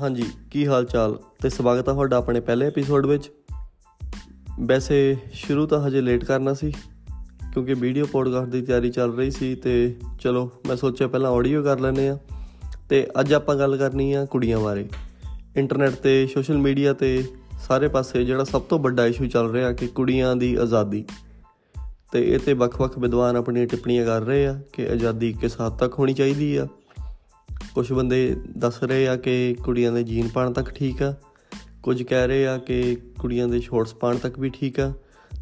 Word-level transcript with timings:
ਹਾਂਜੀ, 0.00 0.24
ਕੀ 0.50 0.66
ਹਾਲ 0.66 0.84
ਚਾਲ 0.84 1.18
ਤੇ 1.42 1.48
ਸਵਾਗਤ 1.48 1.88
ਹੈ 1.88 1.92
ਤੁਹਾਡਾ 1.92 2.16
ਆਪਣੇ 2.16 2.40
ਪਹਿਲੇ 2.40 2.66
ਐਪੀਸੋਡ 2.66 3.06
ਵਿੱਚ। 3.06 3.30
ਵੈਸੇ 4.60 5.16
ਸ਼ੁਰੂ 5.32 5.66
ਤਾਂ 5.66 5.80
ਹਜੇ 5.80 6.00
ਲੇਟ 6.00 6.24
ਕਰਨਾ 6.24 6.54
ਸੀ, 6.54 6.70
ਕਿਉਂਕਿ 7.52 7.74
ਵੀਡੀਓ 7.74 8.06
ਪੋਡਕਾਸਟ 8.06 8.50
ਦੀ 8.50 8.62
ਤਿਆਰੀ 8.62 8.90
ਚੱਲ 8.90 9.12
ਰਹੀ 9.12 9.30
ਸੀ 9.30 9.54
ਤੇ 9.54 9.96
ਚਲੋ, 10.20 10.50
ਮੈਂ 10.68 10.76
ਸੋਚਿਆ 10.76 11.08
ਪਹਿਲਾਂ 11.08 11.30
ਆਡੀਓ 11.30 11.62
ਕਰ 11.62 11.80
ਲੈਨੇ 11.80 12.08
ਆ 12.08 12.18
ਤੇ 12.88 13.06
ਅੱਜ 13.20 13.34
ਆਪਾਂ 13.34 13.56
ਗੱਲ 13.56 13.76
ਕਰਨੀ 13.76 14.12
ਆ 14.12 14.24
ਕੁੜੀਆਂ 14.24 14.60
ਬਾਰੇ। 14.60 14.88
ਇੰਟਰਨੈਟ 15.56 15.90
ਤੇ 15.90 16.26
ਸੋਸ਼ਲ 16.26 16.58
ਮੀਡੀਆ 16.58 16.92
ਤੇ, 16.92 17.24
ਸਾਰੇ 17.58 17.88
ਪਾਸੇ 17.88 18.24
ਜਿਹੜਾ 18.24 18.44
ਸਭ 18.44 18.62
ਤੋਂ 18.62 18.78
ਵੱਡਾ 18.78 19.06
ਇਸ਼ੂ 19.06 19.26
ਚੱਲ 19.26 19.50
ਰਿਹਾ 19.50 19.72
ਕਿ 19.72 19.86
ਕੁੜੀਆਂ 19.86 20.36
ਦੀ 20.36 20.54
ਆਜ਼ਾਦੀ। 20.54 21.04
ਤੇ 22.12 22.34
ਇਹ 22.34 22.38
ਤੇ 22.38 22.52
ਵੱਖ-ਵੱਖ 22.52 22.98
ਵਿਦਵਾਨ 22.98 23.36
ਆਪਣੀਆਂ 23.36 23.66
ਟਿੱਪਣੀਆਂ 23.66 24.04
ਕਰ 24.04 24.20
ਰਹੇ 24.20 24.46
ਆ 24.46 24.60
ਕਿ 24.72 24.88
ਆਜ਼ਾਦੀ 24.88 25.32
ਕਿਸ 25.32 25.60
ਹੱਦ 25.60 25.72
ਤੱਕ 25.72 25.98
ਹੋਣੀ 25.98 26.14
ਚਾਹੀਦੀ 26.14 26.56
ਆ। 26.56 26.66
ਕੁਝ 27.74 27.92
ਬੰਦੇ 27.92 28.36
ਦੱਸ 28.58 28.82
ਰਹੇ 28.82 29.08
ਆ 29.08 29.16
ਕਿ 29.16 29.56
ਕੁੜੀਆਂ 29.64 29.92
ਦੇ 29.92 30.02
ਜੀਨ 30.02 30.28
ਪਾਣ 30.28 30.52
ਤੱਕ 30.52 30.70
ਠੀਕ 30.70 31.02
ਆ। 31.02 31.14
ਕੁਝ 31.82 32.02
ਕਹਿ 32.02 32.26
ਰਹੇ 32.26 32.46
ਆ 32.46 32.58
ਕਿ 32.58 32.96
ਕੁੜੀਆਂ 33.18 33.48
ਦੇ 33.48 33.60
ਸ਼ਾਰਟਸ 33.60 33.94
ਪਾਣ 33.94 34.16
ਤੱਕ 34.16 34.38
ਵੀ 34.38 34.50
ਠੀਕ 34.50 34.80
ਆ। 34.80 34.92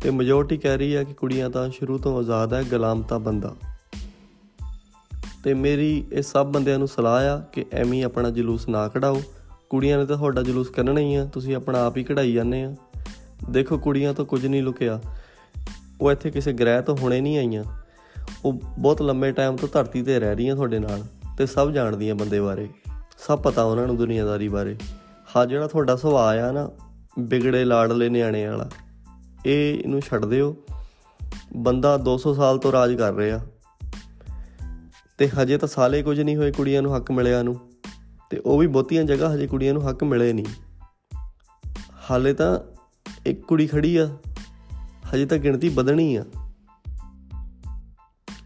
ਤੇ 0.02 0.10
ਮੈਜੋਰਟੀ 0.10 0.56
ਕਹਿ 0.56 0.76
ਰਹੀ 0.76 0.94
ਆ 0.94 1.02
ਕਿ 1.02 1.14
ਕੁੜੀਆਂ 1.14 1.50
ਤਾਂ 1.50 1.70
ਸ਼ੁਰੂ 1.70 1.98
ਤੋਂ 1.98 2.18
ਆਜ਼ਾਦ 2.18 2.54
ਹੈ 2.54 2.62
ਗੁਲਾਮ 2.62 3.02
ਤਾਂ 3.02 3.20
ਬੰਦਾ। 3.20 3.56
ਤੇ 5.44 5.54
ਮੇਰੀ 5.54 6.04
ਇਹ 6.12 6.22
ਸਭ 6.22 6.46
ਬੰਦਿਆਂ 6.46 6.78
ਨੂੰ 6.78 6.88
ਸਲਾਹ 6.88 7.26
ਆ 7.26 7.40
ਕਿ 7.40 7.66
ਐਵੇਂ 7.72 8.04
ਆਪਣਾ 8.04 8.30
ਜਲੂਸ 8.30 8.68
ਨਾ 8.68 8.88
ਕਢਾਓ। 8.88 9.22
ਕੁੜੀਆਂ 9.70 9.98
ਨੇ 9.98 10.06
ਤਾਂ 10.06 10.16
ਤੁਹਾਡਾ 10.16 10.42
ਜਲੂਸ 10.42 10.68
ਕਰਨਾ 10.68 11.00
ਹੀ 11.00 11.14
ਆ, 11.14 11.24
ਤੁਸੀਂ 11.24 11.56
ਆਪਣਾ 11.56 11.86
ਆਪ 11.86 11.96
ਹੀ 11.96 12.04
ਕਢਾਈ 12.04 12.32
ਜਾਂਦੇ 12.32 12.62
ਆ। 12.62 12.76
ਦੇਖੋ, 13.50 13.78
ਕੁੜੀਆਂ 13.78 14.14
ਤੋਂ 14.14 14.26
ਕੁਝ 14.26 14.46
ਨਹੀਂ 14.46 14.62
ਲੁਕਿਆ। 14.62 15.00
ਉਹ 16.00 16.12
ਇੱਥੇ 16.12 16.30
ਕਿਸੇ 16.30 16.52
ਗ੍ਰਹਿ 16.52 16.82
ਤੋਂ 16.82 16.96
ਹੁਣੇ 16.96 17.20
ਨਹੀਂ 17.20 17.38
ਆਈਆਂ। 17.38 17.64
ਉਹ 18.44 18.52
ਬਹੁਤ 18.52 19.02
ਲੰਮੇ 19.02 19.32
ਟਾਈਮ 19.32 19.56
ਤੋਂ 19.56 19.68
ਧਰਤੀ 19.72 20.02
ਤੇ 20.02 20.20
ਰਹਿ 20.20 20.34
ਰਹੀਆਂ 20.34 20.54
ਤੁਹਾਡੇ 20.54 20.78
ਨਾਲ। 20.78 21.02
ਤੇ 21.38 21.46
ਸਭ 21.46 21.70
ਜਾਣਦੀਆਂ 21.70 22.14
ਬੰਦੇ 22.14 22.40
ਬਾਰੇ, 22.40 22.68
ਸਭ 23.18 23.38
ਪਤਾ 23.38 23.62
ਉਹਨਾਂ 23.62 23.86
ਨੂੰ 23.86 23.96
ਦੁਨੀਆਦਾਰੀ 23.96 24.48
ਬਾਰੇ। 24.48 24.76
ਹਾਂ, 25.36 25.46
ਜਿਹੜਾ 25.46 25.66
ਤੁਹਾਡਾ 25.66 25.96
ਸੁਭਾਅ 25.96 26.36
ਆ 26.36 26.52
ਨਾ, 26.52 26.70
ਵਿਗੜੇ 27.18 27.64
ਲਾੜਲੇ 27.64 28.08
ਨਿਆਣੇ 28.08 28.46
ਵਾਲਾ, 28.46 28.68
ਇਹ 29.46 29.78
ਇਹਨੂੰ 29.78 30.00
ਛੱਡ 30.00 30.24
ਦਿਓ। 30.24 30.56
ਬੰਦਾ 31.56 31.96
200 31.96 32.34
ਸਾਲ 32.34 32.58
ਤੋਂ 32.58 32.72
ਰਾਜ 32.72 32.94
ਕਰ 32.94 33.14
ਰਿਹਾ। 33.14 33.40
ਤੇ 35.18 35.28
ਹਜੇ 35.28 35.58
ਤਾਂ 35.58 35.68
ਸਾਲੇ 35.68 36.02
ਕੁਝ 36.02 36.20
ਨਹੀਂ 36.20 36.36
ਹੋਏ 36.36 36.52
ਕੁੜੀਆਂ 36.52 36.82
ਨੂੰ 36.82 36.96
ਹੱਕ 36.96 37.10
ਮਿਲਿਆ 37.10 37.42
ਨੂੰ। 37.42 37.60
ਤੇ 38.30 38.38
ਉਹ 38.38 38.58
ਵੀ 38.58 38.66
ਬਹੁਤੀਆਂ 38.66 39.04
ਜਗ੍ਹਾ 39.04 39.34
ਹਜੇ 39.34 39.46
ਕੁੜੀਆਂ 39.46 39.74
ਨੂੰ 39.74 39.90
ਹੱਕ 39.90 40.04
ਮਿਲੇ 40.04 40.32
ਨਹੀਂ। 40.32 40.46
ਹਾਲੇ 42.10 42.34
ਤਾਂ 42.34 42.58
ਇੱਕ 43.26 43.46
ਕੁੜੀ 43.46 43.66
ਖੜੀ 43.66 43.96
ਆ। 43.96 44.16
ਹਜੇ 45.14 45.26
ਤਾਂ 45.26 45.38
ਗਿਣਤੀ 45.38 45.68
ਵਧਣੀ 45.68 46.16
ਆ। 46.16 46.24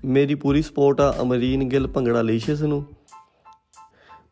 ਮੇਰੀ 0.04 0.34
ਪੂਰੀ 0.34 0.62
ਸਪੋਰਟ 0.62 1.00
ਆ 1.00 1.16
ਅਮਰੀਨ 1.22 1.68
ਗਿੱਲ 1.68 1.86
ਭੰਗੜਾ 1.86 2.22
ਲੀਸ਼ਸ 2.22 2.62
ਨੂੰ। 2.62 2.86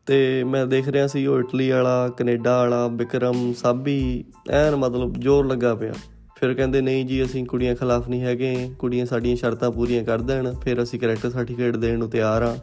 ਤੇ 0.05 0.43
ਮੈਂ 0.43 0.67
ਦੇਖ 0.67 0.87
ਰਿਹਾ 0.87 1.07
ਸੀ 1.07 1.25
ਉਹ 1.25 1.39
ਇਟਲੀ 1.39 1.69
ਵਾਲਾ, 1.69 2.09
ਕੈਨੇਡਾ 2.09 2.57
ਵਾਲਾ 2.57 2.87
ਵਿਕਰਮ 2.87 3.53
ਸਾਬੀ, 3.53 4.25
ਐਨ 4.49 4.75
ਮਤਲਬ 4.75 5.13
ਜ਼ੋਰ 5.13 5.45
ਲੱਗਾ 5.45 5.75
ਪਿਆ। 5.75 5.93
ਫਿਰ 6.35 6.53
ਕਹਿੰਦੇ, 6.53 6.81
ਨਹੀਂ 6.81 7.05
ਜੀ, 7.05 7.23
ਅਸੀਂ 7.23 7.45
ਕੁੜੀਆਂ 7.45 7.75
ਖਿਲਾਫ 7.75 8.09
ਨਹੀਂ 8.09 8.21
ਹੈਗੇ, 8.21 8.71
ਕੁੜੀਆਂ 8.79 9.05
ਸਾਡੀਆਂ 9.05 9.35
ਸ਼ਰਤਾਂ 9.35 9.71
ਪੂਰੀਆਂ 9.71 10.03
ਕਰ 10.03 10.21
ਦੇਣ, 10.21 10.53
ਫਿਰ 10.53 10.83
ਅਸੀਂ 10.83 10.99
ਕੈਰੈਕਟਰ 10.99 11.29
ਸਰਟੀਫਿਕੇਟ 11.29 11.75
ਦੇਣ 11.75 11.99
ਨੂੰ 11.99 12.09
ਤਿਆਰ 12.09 12.41
ਆ। 12.41 12.57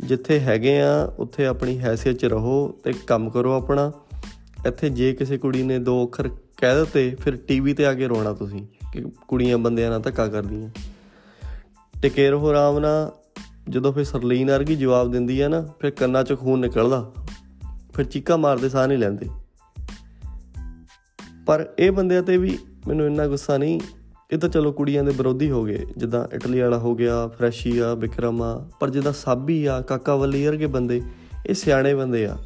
ਜਿੱਥੇ 0.00 0.40
ਹੈਗੇ 0.40 0.80
ਆ, 0.80 1.12
ਉੱਥੇ 1.18 1.46
ਆਪਣੀ 1.46 1.78
ਹੈਸੀਅਤ 1.78 2.16
'ਚ 2.16 2.24
ਰਹੋ 2.24 2.74
ਤੇ 2.84 2.92
ਕੰਮ 3.06 3.30
ਕਰੋ 3.30 3.52
ਆਪਣਾ। 3.52 3.92
ਇੱਥੇ 4.66 4.88
ਜੇ 4.88 5.12
ਕਿਸੇ 5.12 5.38
ਕੁੜੀ 5.38 5.62
ਨੇ 5.62 5.78
ਦੋ 5.78 6.04
ਅੱਖਰ 6.06 6.28
ਕਹਿ 6.56 6.76
ਦਿੱਤੇ, 6.76 7.16
ਫਿਰ 7.20 7.36
ਟੀਵੀ 7.36 7.74
ਤੇ 7.74 7.86
ਆ 7.86 7.94
ਕੇ 7.94 8.08
ਰੋਣਾ 8.08 8.32
ਤੁਸੀਂ, 8.32 8.66
ਕਿ 8.92 9.02
ਕੁੜੀਆਂ 9.28 9.58
ਬੰਦਿਆਂ 9.58 9.90
ਨਾਲ 9.90 10.00
ਧੱਕਾ 10.00 10.26
ਕਰਦੀਆਂ। 10.26 10.70
ਟਿਕੇ 12.02 12.30
ਰਹੋ 12.30 12.48
ਆਰਾਮ 12.48 12.78
ਨਾਲ 12.78 13.12
ਜਦੋਂ 13.68 13.92
ਫਿਰ 13.92 14.04
ਸਰਲੀਨ 14.04 14.50
ਵਰਗੀ 14.50 14.76
ਜਵਾਬ 14.76 15.10
ਦਿੰਦੀ 15.10 15.40
ਆ 15.40 15.48
ਨਾ, 15.48 15.66
ਫਿਰ 15.80 15.90
ਕੰਨਾਂ 15.90 16.24
'ਚ 16.24 16.38
ਖੂਨ 16.38 16.60
ਨਿਕਲਦਾ। 16.60 17.12
ਫਿਰ 17.94 18.04
ਚੀਕਾ 18.04 18.36
ਮਾਰਦੇ 18.36 18.68
ਸਾਹ 18.68 18.86
ਨਹੀਂ 18.86 18.98
ਲੈਂਦੇ। 18.98 19.26
ਪਰ 21.46 21.72
ਇਹ 21.78 21.90
ਬੰਦਿਆਂ 21.90 22.22
ਤੇ 22.22 22.36
ਵੀ 22.36 22.58
ਮੈਨੂੰ 22.88 23.06
ਇੰਨਾ 23.06 23.26
ਗੁੱਸਾ 23.26 23.58
ਨਹੀਂ, 23.58 23.80
ਇਹ 24.32 24.38
ਤਾਂ 24.38 24.48
ਚਲੋ 24.48 24.72
ਕੁੜੀਆਂ 24.72 25.04
ਦੇ 25.04 25.12
ਵਿਰੋਧੀ 25.16 25.50
ਹੋ 25.50 25.64
ਗਏ। 25.64 25.86
ਜਿੱਦਾਂ 25.96 26.36
ਇਟਲੀ 26.36 26.60
ਵਾਲਾ 26.60 26.78
ਹੋ 26.78 26.94
ਗਿਆ, 26.94 27.26
ਫਰੈਸ਼ੀ 27.26 27.78
ਆ, 27.78 27.94
ਵਿਕਰਮ 27.94 28.42
ਆ, 28.42 28.70
ਪਰ 28.80 28.90
ਜਿੱਦਾਂ 28.90 29.12
ਸਾਬੀ 29.12 29.66
ਆ, 29.66 29.80
ਕਾਕਾ 29.80 30.16
ਵੱਲੀ 30.16 30.46
ਵਰਗੇ 30.46 30.66
ਬੰਦੇ, 30.66 31.02
ਇਹ 31.46 31.54
ਸਿਆਣੇ 31.54 31.94
ਬੰਦੇ 31.94 32.26
ਆ। 32.26 32.36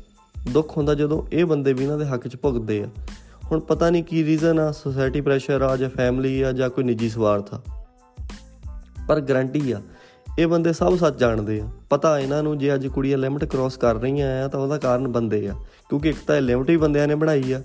ਦੁੱਖ 0.52 0.76
ਹੁੰਦਾ 0.76 0.94
ਜਦੋਂ 0.94 1.22
ਇਹ 1.32 1.44
ਬੰਦੇ 1.44 1.72
ਵੀ 1.72 1.84
ਇਹਨਾਂ 1.84 1.98
ਦੇ 1.98 2.04
ਹੱਕ 2.04 2.28
'ਚ 2.28 2.36
ਭੁਗਤਦੇ 2.36 2.82
ਆ। 2.82 2.88
ਹੁਣ 3.52 3.60
ਪਤਾ 3.60 3.90
ਨਹੀਂ 3.90 4.04
ਕੀ 4.04 4.24
ਰੀਜ਼ਨ 4.24 4.58
ਆ 4.58 4.72
ਸੋਸਾਇਟੀ 4.72 5.20
ਪ੍ਰੈਸ਼ਰ 5.20 5.62
ਆ 5.62 5.76
ਜਾਂ 5.76 5.90
ਫੈਮਿਲੀ 5.90 6.42
ਆ 6.42 6.52
ਜਾਂ 6.52 6.70
ਕੋਈ 6.70 6.84
ਨਿੱਜੀ 6.84 7.08
ਸਵਾਰਥ 7.08 7.54
ਆ। 7.54 7.83
ਪਰ 9.08 9.20
ਗਰੰਟੀ 9.20 9.72
ਆ। 9.72 9.82
ਇਹ 10.38 10.46
ਬੰਦੇ 10.46 10.72
ਸਭ 10.72 10.96
ਸੱਚ 10.96 11.18
ਜਾਣਦੇ 11.18 11.60
ਆ। 11.60 11.68
ਪਤਾ 11.90 12.18
ਇਹਨਾਂ 12.18 12.42
ਨੂੰ 12.42 12.58
ਜੇ 12.58 12.74
ਅੱਜ 12.74 12.86
ਕੁੜੀਆਂ 12.86 13.18
ਲਿਮਟ 13.18 13.44
ਕ੍ਰਾਸ 13.44 13.76
ਕਰ 13.76 13.94
ਰਹੀਆਂ 13.94 14.44
ਆ, 14.44 14.48
ਤਾਂ 14.48 14.60
ਉਹਦਾ 14.60 14.78
ਕਾਰਨ 14.78 15.08
ਬੰਦੇ 15.08 15.48
ਆ। 15.48 15.54
ਕਿਉਂਕਿ 15.88 16.08
ਇੱਕ 16.08 16.18
ਤਾਂ 16.26 16.36
ਇਹ 16.36 16.42
ਲਿਮਟ 16.42 16.70
ਹੀ 16.70 16.76
ਬੰਦਿਆਂ 16.76 17.08
ਨੇ 17.08 17.14
ਬਣਾਈ 17.14 17.52
ਆ। 17.52 17.62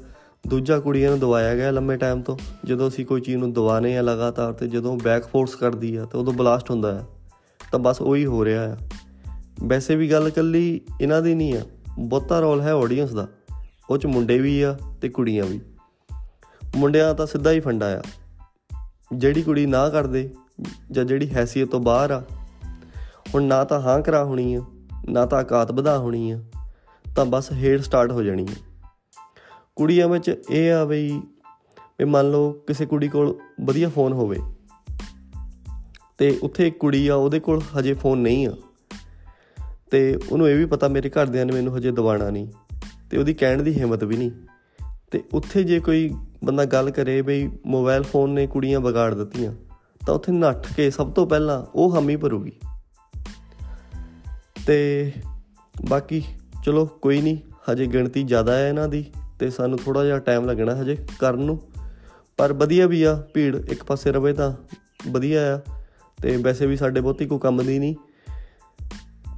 ਦੂਜਾ 0.47 0.79
ਕੁੜੀਆਂ 0.79 1.09
ਨੂੰ 1.09 1.19
ਦਵਾਇਆ 1.19 1.55
ਗਿਆ 1.55 1.71
ਲੰਮੇ 1.71 1.97
ਟਾਈਮ 1.97 2.21
ਤੋਂ। 2.21 2.37
ਜਦੋਂ 2.65 2.87
ਅਸੀਂ 2.87 3.05
ਕੋਈ 3.05 3.21
ਚੀਜ਼ 3.21 3.37
ਨੂੰ 3.37 3.53
ਦਵਾਨੇ 3.53 3.97
ਆ 3.97 4.01
ਲਗਾਤਾਰ 4.01 4.53
ਤੇ 4.53 4.67
ਜਦੋਂ 4.67 4.97
ਬੈਕ 4.97 5.25
ਫੋਰਸ 5.25 5.55
ਕਰਦੀ 5.55 5.95
ਆ, 5.95 6.05
ਤੇ 6.05 6.17
ਉਦੋਂ 6.17 6.33
ਬਲਾਸਟ 6.33 6.71
ਹੁੰਦਾ 6.71 6.99
ਆ। 6.99 7.03
ਤਾਂ 7.71 7.79
ਬਸ 7.79 8.01
ਉਹੀ 8.01 8.25
ਹੋ 8.25 8.45
ਰਿਹਾ 8.45 8.73
ਆ। 8.73 8.77
ਵੈਸੇ 9.63 9.95
ਵੀ 9.95 10.11
ਗੱਲ 10.11 10.29
ਕੱਲੀ 10.29 10.81
ਇਹਨਾਂ 11.01 11.21
ਦੀ 11.21 11.35
ਨਹੀਂ 11.35 11.53
ਆ। 11.53 11.61
ਬਹੁਤਾ 11.99 12.39
ਰੋਲ 12.39 12.61
ਹੈ 12.61 12.71
ਆਡੀਅנס 12.71 13.13
ਦਾ। 13.13 13.27
ਉਹ 13.89 13.97
ਚ 13.97 14.05
ਮੁੰਡੇ 14.05 14.39
ਵੀ 14.39 14.61
ਆ 14.61 14.77
ਤੇ 15.01 15.09
ਕੁੜੀਆਂ 15.09 15.45
ਵੀ। 15.45 15.61
ਮੁੰਡਿਆਂ 16.75 17.15
ਤਾਂ 17.15 17.25
ਸਿੱਧਾ 17.25 17.51
ਹੀ 17.51 17.59
ਫੰਡਾ 17.59 17.99
ਆ। 17.99 18.01
ਜਿਹੜੀ 19.13 19.41
ਕੁੜੀ 19.41 19.65
ਨਾ 19.65 19.89
ਕਰਦੇ 19.89 20.29
ਜਾਂ 20.91 21.05
ਜਿਹੜੀ 21.05 21.29
ਹੈਸੀਅਤ 21.29 21.69
ਤੋਂ 21.69 21.79
ਬਾਹਰ 21.79 22.11
ਆ, 22.11 22.21
ਹੁਣ 23.33 23.43
ਨਾ 23.43 23.63
ਤਾਂ 23.63 23.79
ਹਾਂ 23.81 23.99
ਕਰਾ 24.01 24.23
ਹੋਣੀ 24.23 24.53
ਆ, 24.53 24.61
ਨਾ 25.09 25.25
ਤਾਂ 25.25 25.41
ਔਕਾਤ 25.41 25.71
ਵਧਾ 25.71 25.97
ਹੋਣੀ 25.97 26.31
ਆ, 26.31 26.39
ਤਾਂ 27.05 27.25
ਬਸ 27.25 27.51
ਹੇਡ 27.51 27.81
ਸਟਾਰਟ 27.81 28.11
ਹੋ 28.11 28.23
ਜਾਣੀ 28.23 28.43
ਆ। 28.43 28.55
ਕੁੜੀਆਂ 29.75 30.07
ਵਿੱਚ 30.07 30.29
ਇਹ 30.49 30.71
ਆ 30.71 30.83
ਬਈ, 30.85 31.09
ਵੀ 31.99 32.05
ਮੰਨ 32.05 32.31
ਲਓ 32.31 32.51
ਕਿਸੇ 32.67 32.85
ਕੁੜੀ 32.85 33.07
ਕੋਲ 33.07 33.35
ਵਧੀਆ 33.61 33.89
ਫੋਨ 33.89 34.13
ਹੋਵੇ, 34.13 34.39
ਤੇ 36.17 36.37
ਉੱਥੇ 36.43 36.67
ਇੱਕ 36.67 36.77
ਕੁੜੀ 36.77 37.07
ਆ, 37.07 37.15
ਉਹਦੇ 37.15 37.39
ਕੋਲ 37.39 37.61
ਹਜੇ 37.79 37.93
ਫੋਨ 37.93 38.19
ਨਹੀਂ 38.19 38.47
ਆ, 38.47 38.53
ਤੇ 39.91 40.19
ਉਹਨੂੰ 40.31 40.49
ਇਹ 40.49 40.57
ਵੀ 40.57 40.65
ਪਤਾ 40.65 40.87
ਮੇਰੇ 40.87 41.09
ਘਰਦਿਆਂ 41.09 41.45
ਨੇ 41.45 41.53
ਮੈਨੂੰ 41.53 41.77
ਹਜੇ 41.77 41.91
ਦਵਾਣਾ 41.91 42.29
ਨਹੀਂ, 42.29 42.47
ਤੇ 43.09 43.17
ਉਹਦੀ 43.17 43.33
ਕਹਿਣ 43.33 43.63
ਦੀ 43.63 43.79
ਹਿੰਮਤ 43.79 44.03
ਵੀ 44.03 44.17
ਨਹੀਂ, 44.17 44.31
ਤੇ 45.11 45.23
ਉੱਥੇ 45.33 45.63
ਜੇ 45.63 45.79
ਕੋਈ 45.79 46.09
ਬੰਦਾ 46.43 46.65
ਗੱਲ 46.65 46.91
ਕਰੇ 46.91 47.21
ਬਈ 47.21 47.49
ਮੋਬਾਈਲ 47.65 48.03
ਫੋਨ 48.03 48.29
ਨੇ 48.29 48.47
ਕੁੜੀਆਂ 48.47 48.79
ਵਿਗਾੜ 48.79 49.13
ਦਿੱਤੀਆਂ 49.13 49.53
ਤਾਂ 50.05 50.15
ਉੱਥੇ 50.15 50.31
ਨੱਠ 50.31 50.73
ਕੇ 50.73 50.91
ਸਭ 50.91 51.11
ਤੋਂ 51.11 51.27
ਪਹਿਲਾਂ 51.27 51.65
ਉਹ 51.75 51.95
ਹਾਮੀ 51.95 52.15
ਭਰੂਗੀ। 52.15 52.51
ਤੇ 54.67 55.11
ਬਾਕੀ 55.89 56.23
ਚਲੋ 56.65 56.85
ਕੋਈ 56.85 57.21
ਨਹੀਂ, 57.21 57.37
ਹਜੇ 57.71 57.85
ਗਿਣਤੀ 57.85 58.23
ਜ਼ਿਆਦਾ 58.23 58.55
ਹੈ 58.55 58.69
ਇਹਨਾਂ 58.69 58.87
ਦੀ 58.87 59.05
ਤੇ 59.39 59.49
ਸਾਨੂੰ 59.49 59.79
ਥੋੜਾ 59.79 60.05
ਜਿਹਾ 60.05 60.19
ਟਾਈਮ 60.19 60.45
ਲੱਗਣਾ 60.45 60.81
ਹਜੇ 60.81 60.97
ਕਰਨ 61.19 61.39
ਨੂੰ। 61.39 61.61
ਪਰ 62.37 62.53
ਵਧੀਆ 62.53 62.87
ਵੀ 62.87 63.03
ਆ, 63.03 63.23
ਭੀੜ 63.33 63.55
ਇੱਕ 63.55 63.83
ਪਾਸੇ 63.83 64.11
ਰਵੇ 64.11 64.33
ਤਾਂ 64.33 64.53
ਵਧੀਆ 65.11 65.57
ਆ। 65.57 65.59
ਤੇ 66.23 66.37
ਵੈਸੇ 66.37 66.65
ਵੀ 66.65 66.77
ਸਾਡੇ 66.77 67.01
ਬਹੁਤੀ 67.01 67.25
ਕੋਈ 67.25 67.39
ਕੰਮ 67.39 67.65
ਦੀ 67.65 67.79
ਨਹੀਂ। 67.79 67.95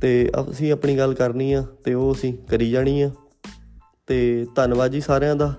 ਤੇ 0.02 0.32
ਅਸੀਂ 0.52 0.72
ਆਪਣੀ 0.72 0.98
ਗੱਲ 0.98 1.14
ਕਰਨੀ 1.14 1.54
ਆ 1.54 1.66
ਤੇ 1.84 1.94
ਉਹ 1.94 2.14
ਅਸੀਂ 2.14 2.34
ਕਰੀ 2.34 2.72
ਜਾਣੀ 2.72 3.02
ਆ। 3.02 3.12
ਤੇ 4.08 4.48
ਧੰਨਵਾਦ 4.56 4.92
ਜੀ 4.92 5.02
ਸਾਰਿਆਂ 5.02 5.36
ਦਾ। 5.36 5.56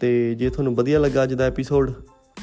ਤੇ 0.00 0.34
ਜੇ 0.34 0.50
ਤੁਹਾਨੂੰ 0.50 0.74
ਵਧੀਆ 0.74 0.98
ਲੱਗਾ 0.98 1.22
ਅੱਜ 1.22 1.34
ਦਾ 1.34 1.44
ਐਪੀਸੋਡ 1.44 1.92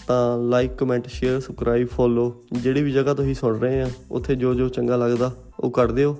ਤਾਂ 0.10 0.38
like 0.38 0.72
comment 0.72 1.08
share 1.08 1.40
subscribe 1.40 1.88
follow 1.88 2.44
ਜਿਹੜੀ 2.52 2.82
ਵੀ 2.82 2.92
ਜਗ੍ਹਾ 2.92 3.14
ਤੁਸੀਂ 3.14 3.36
ਸੁਣ 3.36 3.60
ਰਹੇ 3.60 3.82
ਆ, 3.82 3.90
ਉੱਥੇ 4.12 4.36
ਜੋ 4.36 4.54
ਜੋ 4.54 4.70
ਚੰਗਾ 4.70 4.96
ਲੱਗਦਾ, 4.96 5.36
ਉਹ 5.60 5.72
ਕਰ 5.72 5.92
ਦਿਓ। 5.92 6.18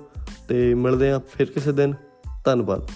ਤੇ 0.48 0.74
ਮਿਲਦੇ 0.74 1.10
ਆ 1.10 1.20
ਫਿਰ 1.32 1.46
ਕਿਸੇ 1.46 1.72
ਦਿਨ। 1.72 1.94
ਧੰਨਵਾਦ। 2.44 2.90